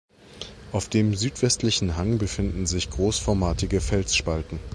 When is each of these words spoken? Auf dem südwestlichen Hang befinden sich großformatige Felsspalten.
Auf 0.71 0.89
dem 0.89 1.13
südwestlichen 1.13 1.95
Hang 1.95 2.17
befinden 2.17 2.65
sich 2.65 2.89
großformatige 2.89 3.79
Felsspalten. 3.81 4.59